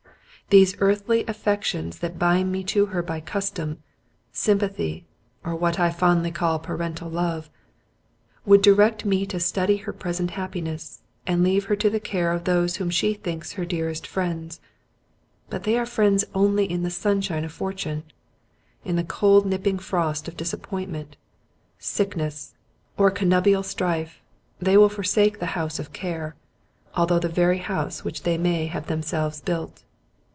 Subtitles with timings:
[0.49, 3.77] These earthly affections that bind me to her by custom,
[4.33, 5.05] sympathy,
[5.45, 7.49] or what I fondly call parental love,
[8.45, 12.43] would direct me to study her present happiness, and leave her to the care of
[12.43, 14.59] those whom she thinks her dearest friends;
[15.49, 18.03] but they are friends only in the sunshine of fortune;
[18.83, 21.15] in the cold nipping frost of disappointment,
[21.79, 22.55] sickness,
[22.97, 24.21] or connubial strife,
[24.59, 26.35] they will forsake the house of care,
[26.93, 29.83] although the very house which they may have themselves built."